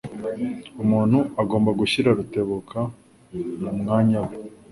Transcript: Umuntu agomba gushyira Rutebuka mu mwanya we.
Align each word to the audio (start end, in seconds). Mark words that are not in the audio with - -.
Umuntu 0.83 1.19
agomba 1.41 1.69
gushyira 1.79 2.15
Rutebuka 2.17 2.79
mu 3.61 3.71
mwanya 3.79 4.19
we. 4.27 4.33